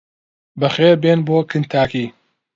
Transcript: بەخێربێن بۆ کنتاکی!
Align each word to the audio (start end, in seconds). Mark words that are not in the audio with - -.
بەخێربێن 0.59 1.19
بۆ 1.27 1.37
کنتاکی! 1.51 2.05